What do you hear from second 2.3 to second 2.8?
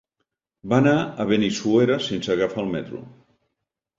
agafar el